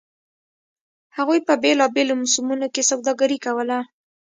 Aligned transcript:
هغوی 1.17 1.39
په 1.47 1.53
بېلابېلو 1.63 2.13
موسمونو 2.21 2.67
کې 2.73 2.87
سوداګري 2.91 3.37
کوله. 3.45 3.79